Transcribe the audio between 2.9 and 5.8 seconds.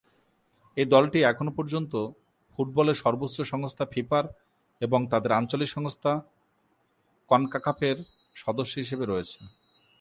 সর্বোচ্চ সংস্থা ফিফার এবং তাদের আঞ্চলিক